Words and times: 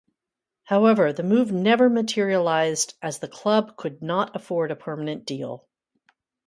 However, 0.63 1.13
the 1.13 1.21
move 1.21 1.51
never 1.51 1.87
materialised 1.87 2.95
as 3.03 3.19
the 3.19 3.27
club 3.27 3.77
could 3.77 4.01
not 4.01 4.35
afford 4.35 4.71
a 4.71 4.75
permanent 4.75 5.27
deal. 5.27 5.67